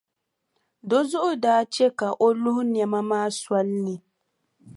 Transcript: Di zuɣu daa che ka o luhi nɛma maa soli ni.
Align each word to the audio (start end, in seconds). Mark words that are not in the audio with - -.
Di 0.87 0.97
zuɣu 1.09 1.31
daa 1.43 1.61
che 1.73 1.85
ka 1.99 2.07
o 2.25 2.27
luhi 2.41 2.63
nɛma 2.73 2.99
maa 3.09 3.27
soli 3.41 3.75
ni. 3.85 3.95